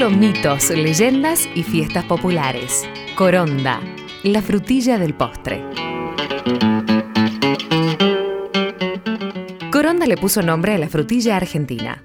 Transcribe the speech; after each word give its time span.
Mezclo 0.00 0.18
mitos, 0.18 0.70
leyendas 0.70 1.46
y 1.54 1.62
fiestas 1.62 2.06
populares. 2.06 2.88
Coronda, 3.16 3.80
la 4.22 4.40
frutilla 4.40 4.98
del 4.98 5.12
postre. 5.12 5.62
Coronda 9.70 10.06
le 10.06 10.16
puso 10.16 10.40
nombre 10.40 10.72
a 10.72 10.78
la 10.78 10.88
frutilla 10.88 11.36
argentina. 11.36 12.02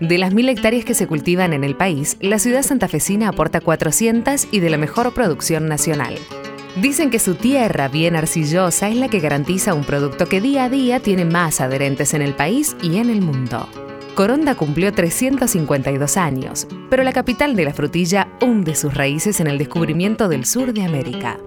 De 0.00 0.16
las 0.16 0.32
mil 0.32 0.48
hectáreas 0.48 0.86
que 0.86 0.94
se 0.94 1.06
cultivan 1.06 1.52
en 1.52 1.64
el 1.64 1.76
país, 1.76 2.16
la 2.22 2.38
ciudad 2.38 2.62
santafesina 2.62 3.28
aporta 3.28 3.60
400 3.60 4.48
y 4.50 4.60
de 4.60 4.70
la 4.70 4.78
mejor 4.78 5.12
producción 5.12 5.68
nacional. 5.68 6.14
Dicen 6.80 7.10
que 7.10 7.18
su 7.18 7.34
tierra 7.34 7.88
bien 7.88 8.16
arcillosa 8.16 8.88
es 8.88 8.96
la 8.96 9.08
que 9.08 9.20
garantiza 9.20 9.74
un 9.74 9.84
producto 9.84 10.30
que 10.30 10.40
día 10.40 10.64
a 10.64 10.70
día 10.70 11.00
tiene 11.00 11.26
más 11.26 11.60
adherentes 11.60 12.14
en 12.14 12.22
el 12.22 12.32
país 12.32 12.74
y 12.82 12.96
en 12.96 13.10
el 13.10 13.20
mundo. 13.20 13.68
Coronda 14.14 14.54
cumplió 14.54 14.92
352 14.92 16.16
años, 16.16 16.68
pero 16.88 17.02
la 17.02 17.12
capital 17.12 17.56
de 17.56 17.64
la 17.64 17.74
frutilla 17.74 18.28
hunde 18.40 18.76
sus 18.76 18.94
raíces 18.94 19.40
en 19.40 19.48
el 19.48 19.58
descubrimiento 19.58 20.28
del 20.28 20.44
sur 20.44 20.72
de 20.72 20.84
América. 20.84 21.38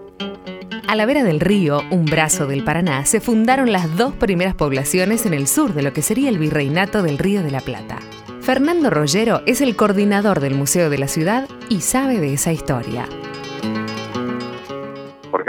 A 0.88 0.96
la 0.96 1.06
vera 1.06 1.24
del 1.24 1.40
río, 1.40 1.82
un 1.92 2.06
brazo 2.06 2.46
del 2.46 2.66
Paraná, 2.66 3.06
se 3.06 3.22
fundaron 3.22 3.72
las 3.72 3.96
dos 3.96 4.14
primeras 4.14 4.54
poblaciones 4.54 5.26
en 5.26 5.34
el 5.34 5.48
sur 5.48 5.74
de 5.74 5.82
lo 5.82 5.94
que 5.94 6.02
sería 6.02 6.30
el 6.30 6.40
virreinato 6.40 7.04
del 7.04 7.18
Río 7.18 7.42
de 7.42 7.52
la 7.52 7.62
Plata. 7.62 8.00
Fernando 8.42 8.90
Rollero 8.90 9.42
es 9.46 9.62
el 9.62 9.76
coordinador 9.76 10.40
del 10.40 10.56
Museo 10.56 10.90
de 10.90 10.98
la 10.98 11.08
Ciudad 11.08 11.48
y 11.70 11.82
sabe 11.82 12.20
de 12.20 12.34
esa 12.34 12.52
historia 12.52 13.08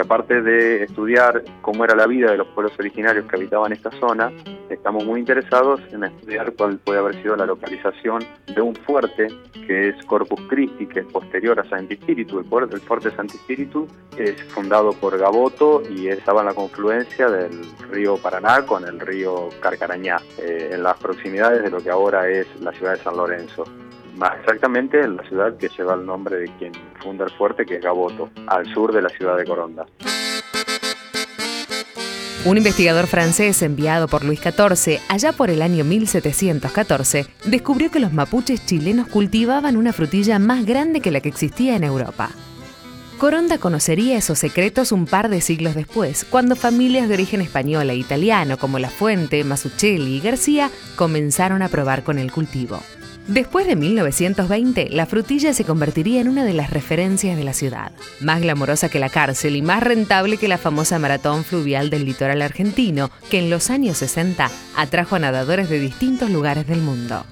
aparte 0.09 0.41
de 0.41 0.85
estudiar 0.85 1.45
cómo 1.61 1.85
era 1.85 1.95
la 1.95 2.07
vida 2.07 2.31
de 2.31 2.39
los 2.39 2.47
pueblos 2.49 2.73
originarios 2.79 3.27
que 3.27 3.37
habitaban 3.37 3.73
esta 3.73 3.91
zona, 4.01 4.33
estamos 4.71 5.05
muy 5.05 5.21
interesados 5.21 5.83
en 5.93 6.05
estudiar 6.05 6.51
cuál 6.55 6.79
puede 6.79 6.99
haber 6.99 7.21
sido 7.21 7.37
la 7.37 7.45
localización 7.45 8.25
de 8.47 8.59
un 8.59 8.75
fuerte 8.75 9.29
que 9.67 9.91
es 9.91 10.05
Corpus 10.07 10.41
Christi, 10.49 10.87
que 10.87 11.01
es 11.01 11.07
posterior 11.13 11.61
a 11.61 11.69
Santi 11.69 11.97
Spiritu. 11.97 12.39
El, 12.39 12.81
fuerte 12.81 13.11
Santi 13.11 13.37
Spiritu 13.37 13.87
es 14.17 14.43
fundado 14.45 14.95
por 14.95 15.19
Gaboto 15.19 15.83
y 15.91 16.09
estaba 16.09 16.41
en 16.41 16.47
la 16.47 16.55
confluencia 16.55 17.29
del 17.29 17.61
río 17.91 18.17
Paraná 18.17 18.65
con 18.65 18.89
el 18.89 18.99
río 19.01 19.51
Carcarañá, 19.61 20.23
eh, 20.39 20.71
en 20.73 20.85
las 20.85 20.97
proximidades 20.97 21.63
de 21.63 21.71
lo 21.71 21.83
que 21.83 21.91
ahora 21.91 22.31
es 22.31 22.47
la 22.63 22.73
ciudad 22.73 22.93
de 22.93 23.03
San 23.03 23.15
Lorenzo 23.15 23.67
más 24.19 24.37
exactamente 24.41 25.01
en 25.01 25.17
la 25.17 25.23
ciudad 25.25 25.57
que 25.57 25.69
lleva 25.69 25.95
el 25.95 26.05
nombre 26.05 26.37
de 26.37 26.47
quien 26.59 26.73
funda 27.01 27.25
el 27.25 27.31
fuerte, 27.31 27.65
que 27.65 27.77
es 27.77 27.83
Gaboto, 27.83 28.29
al 28.47 28.67
sur 28.75 28.93
de 28.93 29.03
la 29.03 29.09
ciudad 29.09 29.37
de 29.37 29.45
Coronda. 29.45 29.87
Un 32.45 32.57
investigador 32.57 33.09
francés 33.09 33.61
enviado 33.63 34.07
por 34.07 34.25
Luis 34.25 34.41
XIV 34.41 35.01
allá 35.09 35.33
por 35.33 35.51
el 35.51 35.61
año 35.61 35.85
1714 35.85 37.27
descubrió 37.45 37.91
que 37.91 37.99
los 37.99 38.13
mapuches 38.13 38.65
chilenos 38.65 39.09
cultivaban 39.09 39.77
una 39.77 39.93
frutilla 39.93 40.39
más 40.39 40.65
grande 40.65 41.01
que 41.01 41.11
la 41.11 41.21
que 41.21 41.29
existía 41.29 41.75
en 41.75 41.85
Europa. 41.85 42.31
Coronda 43.19 43.59
conocería 43.59 44.17
esos 44.17 44.39
secretos 44.39 44.93
un 44.93 45.07
par 45.07 45.29
de 45.29 45.41
siglos 45.41 45.75
después, 45.75 46.25
cuando 46.25 46.55
familias 46.55 47.09
de 47.09 47.15
origen 47.15 47.41
español 47.41 47.91
e 47.91 47.97
italiano 47.97 48.57
como 48.57 48.79
La 48.79 48.91
Fuente, 48.91 49.43
Masuccelli 49.43 50.19
y 50.19 50.21
García 50.21 50.71
comenzaron 50.95 51.63
a 51.63 51.69
probar 51.69 52.05
con 52.05 52.19
el 52.21 52.31
cultivo. 52.31 52.81
Después 53.29 53.67
de 53.67 53.77
1920, 53.77 54.89
la 54.89 55.05
frutilla 55.05 55.53
se 55.53 55.65
convertiría 55.65 56.23
en 56.23 56.29
una 56.29 56.47
de 56.47 56.55
las 56.55 56.71
referencias 56.71 57.37
de 57.37 57.45
la 57.45 57.53
ciudad, 57.53 57.93
más 58.21 58.41
glamorosa 58.41 58.89
que 58.89 58.99
la 58.99 59.11
cárcel 59.11 59.55
y 59.55 59.61
más 59.61 59.83
rentable 59.83 60.39
que 60.39 60.49
la 60.49 60.57
famosa 60.57 60.99
maratón 60.99 61.45
fluvial 61.45 61.91
del 61.91 62.07
litoral 62.07 62.41
argentino, 62.41 63.11
que 63.31 63.39
en 63.39 63.51
los 63.51 63.69
años 63.69 63.99
60 63.99 64.51
atrajo 64.77 65.17
a 65.17 65.19
nadadores 65.19 65.69
de 65.69 65.79
distintos 65.79 66.31
lugares 66.31 66.67
del 66.67 66.81
mundo. 66.81 67.27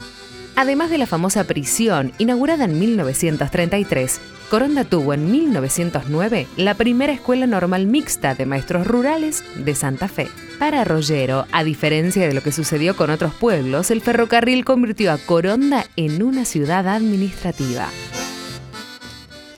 Además 0.58 0.88
de 0.88 0.96
la 0.96 1.06
famosa 1.06 1.44
prisión, 1.44 2.12
inaugurada 2.16 2.64
en 2.64 2.78
1933, 2.78 4.22
Coronda 4.48 4.84
tuvo 4.84 5.12
en 5.12 5.30
1909 5.30 6.46
la 6.56 6.72
primera 6.72 7.12
escuela 7.12 7.46
normal 7.46 7.84
mixta 7.86 8.34
de 8.34 8.46
maestros 8.46 8.86
rurales 8.86 9.44
de 9.54 9.74
Santa 9.74 10.08
Fe. 10.08 10.28
Para 10.58 10.82
Rollero, 10.84 11.44
a 11.52 11.62
diferencia 11.62 12.26
de 12.26 12.32
lo 12.32 12.40
que 12.40 12.52
sucedió 12.52 12.96
con 12.96 13.10
otros 13.10 13.34
pueblos, 13.34 13.90
el 13.90 14.00
ferrocarril 14.00 14.64
convirtió 14.64 15.12
a 15.12 15.18
Coronda 15.18 15.84
en 15.94 16.22
una 16.22 16.46
ciudad 16.46 16.88
administrativa. 16.88 17.88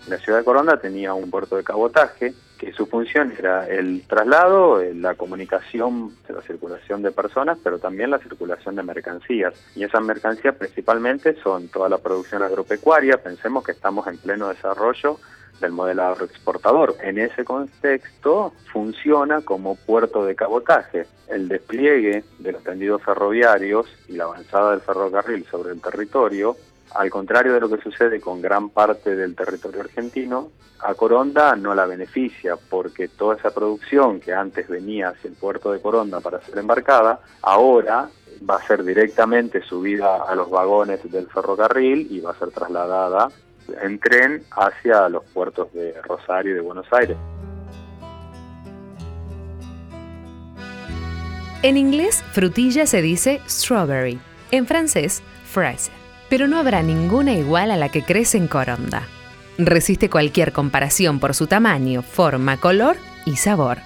La 0.08 0.18
ciudad 0.18 0.38
de 0.38 0.44
Coronda 0.44 0.80
tenía 0.80 1.14
un 1.14 1.30
puerto 1.30 1.54
de 1.54 1.62
cabotaje 1.62 2.34
que 2.58 2.72
su 2.72 2.86
función 2.86 3.32
era 3.38 3.66
el 3.68 4.02
traslado, 4.06 4.80
eh, 4.80 4.92
la 4.94 5.14
comunicación, 5.14 6.12
la 6.28 6.42
circulación 6.42 7.02
de 7.02 7.12
personas, 7.12 7.58
pero 7.62 7.78
también 7.78 8.10
la 8.10 8.18
circulación 8.18 8.74
de 8.76 8.82
mercancías. 8.82 9.54
Y 9.76 9.84
esas 9.84 10.02
mercancías 10.02 10.56
principalmente 10.56 11.36
son 11.42 11.68
toda 11.68 11.88
la 11.88 11.98
producción 11.98 12.42
agropecuaria, 12.42 13.22
pensemos 13.22 13.64
que 13.64 13.72
estamos 13.72 14.06
en 14.08 14.18
pleno 14.18 14.48
desarrollo 14.48 15.18
del 15.60 15.72
modelo 15.72 16.04
agroexportador. 16.04 16.96
En 17.02 17.18
ese 17.18 17.44
contexto 17.44 18.52
funciona 18.72 19.40
como 19.42 19.76
puerto 19.76 20.24
de 20.24 20.34
cabotaje. 20.34 21.06
El 21.28 21.48
despliegue 21.48 22.24
de 22.38 22.52
los 22.52 22.62
tendidos 22.62 23.02
ferroviarios 23.02 23.86
y 24.08 24.12
la 24.12 24.24
avanzada 24.24 24.72
del 24.72 24.80
ferrocarril 24.80 25.44
sobre 25.50 25.72
el 25.72 25.80
territorio 25.80 26.56
al 26.94 27.10
contrario 27.10 27.54
de 27.54 27.60
lo 27.60 27.68
que 27.68 27.82
sucede 27.82 28.20
con 28.20 28.40
gran 28.40 28.70
parte 28.70 29.14
del 29.14 29.34
territorio 29.34 29.80
argentino, 29.80 30.50
a 30.80 30.94
Coronda 30.94 31.56
no 31.56 31.74
la 31.74 31.86
beneficia 31.86 32.56
porque 32.56 33.08
toda 33.08 33.36
esa 33.36 33.50
producción 33.50 34.20
que 34.20 34.32
antes 34.32 34.68
venía 34.68 35.08
hacia 35.08 35.28
el 35.28 35.34
puerto 35.34 35.72
de 35.72 35.80
Coronda 35.80 36.20
para 36.20 36.40
ser 36.40 36.58
embarcada, 36.58 37.20
ahora 37.42 38.08
va 38.48 38.56
a 38.56 38.66
ser 38.66 38.84
directamente 38.84 39.62
subida 39.62 40.22
a 40.22 40.34
los 40.34 40.50
vagones 40.50 41.00
del 41.10 41.26
ferrocarril 41.28 42.06
y 42.10 42.20
va 42.20 42.30
a 42.30 42.38
ser 42.38 42.50
trasladada 42.50 43.28
en 43.82 43.98
tren 43.98 44.42
hacia 44.52 45.08
los 45.08 45.24
puertos 45.24 45.72
de 45.72 45.94
Rosario 46.02 46.52
y 46.52 46.54
de 46.54 46.60
Buenos 46.60 46.86
Aires. 46.92 47.16
En 51.62 51.76
inglés, 51.76 52.22
frutilla 52.32 52.86
se 52.86 53.02
dice 53.02 53.40
strawberry. 53.48 54.20
En 54.52 54.64
francés, 54.64 55.22
fraise 55.44 55.97
pero 56.28 56.48
no 56.48 56.58
habrá 56.58 56.82
ninguna 56.82 57.32
igual 57.32 57.70
a 57.70 57.76
la 57.76 57.88
que 57.88 58.02
crece 58.02 58.38
en 58.38 58.48
Coronda. 58.48 59.08
Resiste 59.58 60.08
cualquier 60.08 60.52
comparación 60.52 61.18
por 61.18 61.34
su 61.34 61.46
tamaño, 61.46 62.02
forma, 62.02 62.58
color 62.58 62.96
y 63.26 63.36
sabor. 63.36 63.78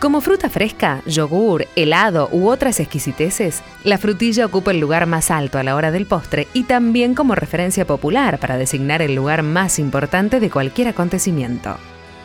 Como 0.00 0.20
fruta 0.20 0.50
fresca, 0.50 1.02
yogur, 1.06 1.66
helado 1.76 2.28
u 2.30 2.48
otras 2.48 2.78
exquisiteces, 2.78 3.62
la 3.84 3.96
frutilla 3.96 4.44
ocupa 4.44 4.72
el 4.72 4.80
lugar 4.80 5.06
más 5.06 5.30
alto 5.30 5.58
a 5.58 5.62
la 5.62 5.76
hora 5.76 5.90
del 5.92 6.04
postre 6.04 6.46
y 6.52 6.64
también 6.64 7.14
como 7.14 7.34
referencia 7.34 7.86
popular 7.86 8.38
para 8.38 8.58
designar 8.58 9.00
el 9.00 9.14
lugar 9.14 9.42
más 9.42 9.78
importante 9.78 10.40
de 10.40 10.50
cualquier 10.50 10.88
acontecimiento. 10.88 11.78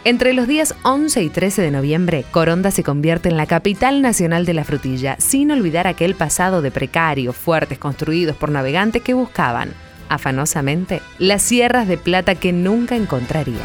Entre 0.05 0.33
los 0.33 0.47
días 0.47 0.75
11 0.83 1.23
y 1.23 1.29
13 1.29 1.61
de 1.61 1.71
noviembre, 1.71 2.23
Coronda 2.31 2.71
se 2.71 2.83
convierte 2.83 3.27
en 3.27 3.35
la 3.35 3.47
capital 3.47 4.01
nacional 4.01 4.45
de 4.45 4.53
la 4.53 4.63
frutilla, 4.63 5.17
sin 5.19 5.51
olvidar 5.51 5.87
aquel 5.87 6.15
pasado 6.15 6.61
de 6.61 6.71
precarios, 6.71 7.35
fuertes 7.35 7.77
construidos 7.77 8.37
por 8.37 8.49
navegantes 8.49 9.01
que 9.01 9.13
buscaban, 9.13 9.73
afanosamente, 10.07 11.01
las 11.17 11.41
sierras 11.41 11.89
de 11.89 11.97
plata 11.97 12.35
que 12.35 12.53
nunca 12.53 12.95
encontrarían. 12.95 13.59